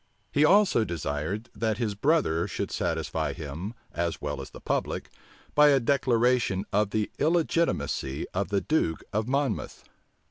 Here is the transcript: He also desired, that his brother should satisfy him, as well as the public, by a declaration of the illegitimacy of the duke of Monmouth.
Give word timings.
He 0.31 0.43
also 0.43 0.83
desired, 0.83 1.51
that 1.53 1.77
his 1.77 1.93
brother 1.93 2.47
should 2.47 2.71
satisfy 2.71 3.33
him, 3.33 3.75
as 3.91 4.19
well 4.19 4.41
as 4.41 4.49
the 4.49 4.59
public, 4.59 5.11
by 5.53 5.67
a 5.69 5.79
declaration 5.79 6.65
of 6.73 6.89
the 6.89 7.11
illegitimacy 7.19 8.25
of 8.33 8.47
the 8.49 8.61
duke 8.61 9.03
of 9.13 9.27
Monmouth. 9.27 9.83